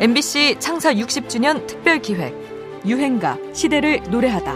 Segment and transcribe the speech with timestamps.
[0.00, 2.32] MBC 창사 60주년 특별 기획
[2.86, 4.54] 유행가 시대를 노래하다.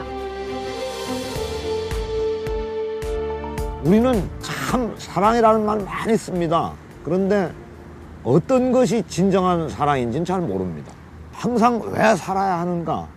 [3.83, 6.73] 우리는 참 사랑이라는 말 많이 씁니다.
[7.05, 7.53] 그런데
[8.23, 10.93] 어떤 것이 진정한 사랑인지는 잘 모릅니다.
[11.33, 13.09] 항상 왜 살아야 하는가?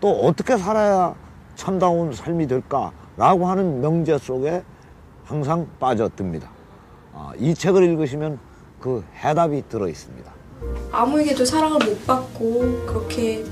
[0.00, 1.14] 또 어떻게 살아야
[1.54, 4.62] 참다운 삶이 될까라고 하는 명제 속에
[5.22, 6.48] 항상 빠져듭니다.
[7.12, 8.38] 아, 이 책을 읽으시면
[8.80, 10.37] 그 해답이 들어 있습니다.
[10.90, 13.44] 아무에게도 사랑을 못 받고 그렇게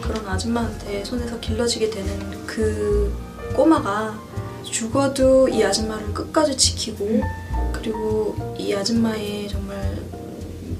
[0.00, 3.14] 그런 아줌마한테 손에서 길러지게 되는 그
[3.54, 4.18] 꼬마가
[4.64, 7.22] 죽어도 이 아줌마를 끝까지 지키고
[7.72, 10.02] 그리고 이 아줌마의 정말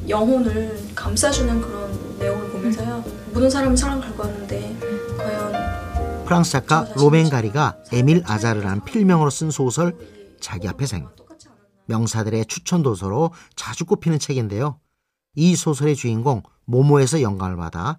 [0.08, 3.04] 영혼을 감싸주는 그런 내용을 보면서요.
[3.32, 4.76] 모든 사람이 사랑을 갈구하는데
[5.16, 9.96] 과연 프랑스 작가 로멘 가리가 에밀 아자르라는 필명으로 쓴 소설
[10.40, 11.08] 자기 앞에 생.
[11.86, 14.78] 명사들의 추천 도서로 자주 꼽히는 책인데요.
[15.34, 17.98] 이 소설의 주인공 모모에서 영감을 받아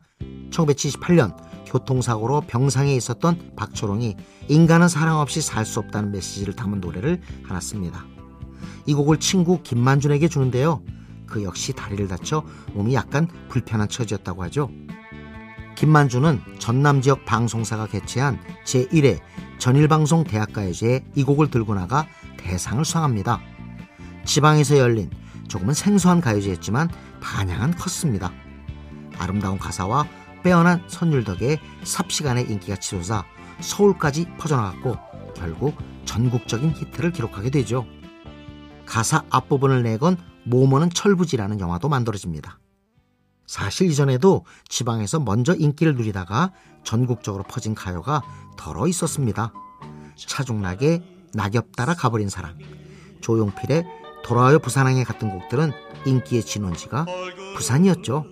[0.51, 1.35] 1978년
[1.65, 4.15] 교통사고로 병상에 있었던 박초롱이
[4.49, 8.05] 인간은 사랑 없이 살 수 없다는 메시지를 담은 노래를 하나 씁니다.
[8.85, 10.83] 이 곡을 친구 김만준에게 주는데요.
[11.25, 14.69] 그 역시 다리를 다쳐 몸이 약간 불편한 처지였다고 하죠.
[15.75, 19.19] 김만준은 전남 지역 방송사가 개최한 제1회
[19.57, 22.05] 전일방송 대학가요제에 이 곡을 들고 나가
[22.37, 23.41] 대상을 수상합니다.
[24.25, 25.09] 지방에서 열린
[25.47, 26.89] 조금은 생소한 가요제였지만
[27.21, 28.31] 반향은 컸습니다.
[29.17, 30.07] 아름다운 가사와
[30.43, 33.23] 빼어난 선율 덕에 삽시간의 인기가 치솟아
[33.61, 34.97] 서울까지 퍼져나갔고
[35.35, 37.85] 결국 전국적인 히트를 기록하게 되죠.
[38.85, 42.59] 가사 앞부분을 내건 모모는 철부지라는 영화도 만들어집니다.
[43.45, 46.51] 사실 이전에도 지방에서 먼저 인기를 누리다가
[46.83, 48.21] 전국적으로 퍼진 가요가
[48.57, 49.53] 덜어 있었습니다.
[50.15, 51.01] 차중락의
[51.33, 52.57] 낙엽 따라 가버린 사랑,
[53.21, 53.85] 조용필의
[54.23, 55.71] 돌아와요 부산항에 같은 곡들은
[56.05, 57.05] 인기의 진원지가
[57.55, 58.25] 부산이었죠.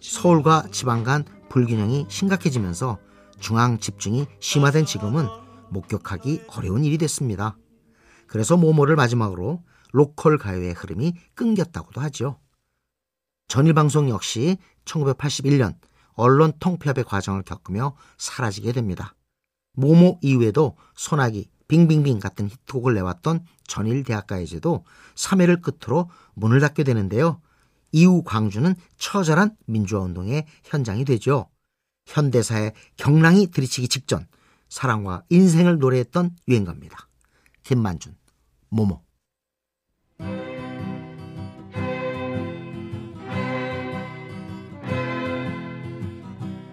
[0.00, 2.98] 서울과 지방 간 불균형이 심각해지면서
[3.38, 5.26] 중앙 집중이 심화된 지금은
[5.70, 7.56] 목격하기 어려운 일이 됐습니다.
[8.26, 9.62] 그래서 모모를 마지막으로
[9.92, 12.38] 로컬 가요의 흐름이 끊겼다고도 하죠.
[13.48, 15.76] 전일 방송 역시 1981년
[16.14, 19.14] 언론 통폐합의 과정을 겪으며 사라지게 됩니다.
[19.74, 24.84] 모모 이후에도 소나기, 빙빙빙 같은 히트곡을 내왔던 전일대학가요제도
[25.14, 27.40] 3회를 끝으로 문을 닫게 되는데요.
[27.92, 31.48] 이후 광주는 처절한 민주화운동의 현장이 되죠.
[32.04, 34.26] 현대사의 경랑이 들이치기 직전
[34.68, 37.08] 사랑과 인생을 노래했던 유행가입니다.
[37.62, 38.16] 김만준,
[38.68, 39.00] 모모.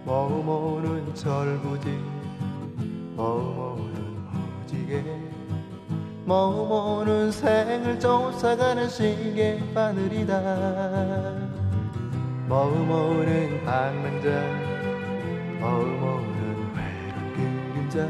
[0.04, 2.19] 모모는 모모는
[4.90, 5.04] 무지개
[6.26, 10.42] 모모는 생을 쫓아가는 시계 바늘이다.
[12.48, 14.30] 모모는 방랑자
[15.60, 18.10] 모모는 외로운 그림자.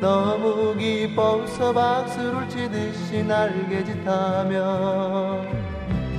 [0.00, 4.56] 너무 기뻐서 박수를 치듯이 날개짓하며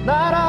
[0.06, 0.49] 날아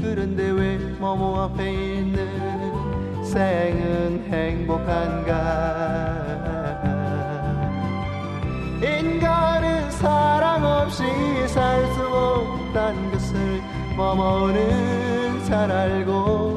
[0.00, 5.34] 그런데 왜 모모 앞에 있는 생은 행복한가?
[8.80, 11.02] 인간은 사랑 없이
[11.48, 13.60] 살 수 없다는 것을
[13.96, 16.47] 모모는 잘 알고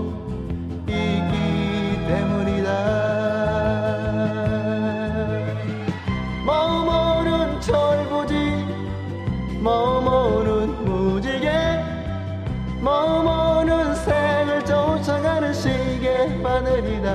[16.61, 17.09] 바늘이다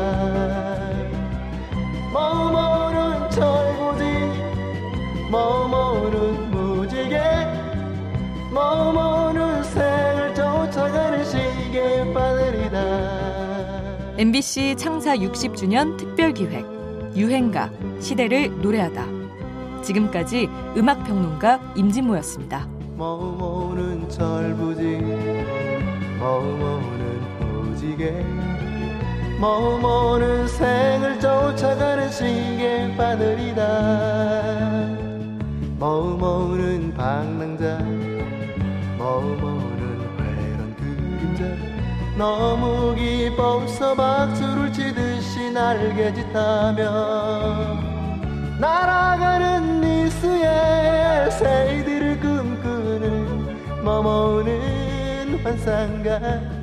[2.13, 4.05] 모모는 철부지
[5.31, 7.21] 모모는 무지개
[8.53, 12.77] 모모는 생을 쫓아가는 시계 바늘이다
[14.19, 16.67] MBC 창사 60주년 특별 기획
[17.15, 19.07] 유행가 시대를 노래하다.
[19.83, 22.67] 지금까지 음악 평론가 임진모였습니다.
[22.97, 24.99] 모모는 철부지
[26.19, 28.25] 모모는 무지개
[29.39, 33.63] 모모는 생을 쫓아가는 시계 바늘이다.
[35.79, 37.79] 모모는 방랑자
[38.97, 41.45] 모모는 외로운 그림자.
[42.17, 46.83] 너무 기뻐서 박수를 치듯이 날개짓하며
[48.59, 56.56] 날아가는 니스의 새들을 꿈꾸는 머무는 환상가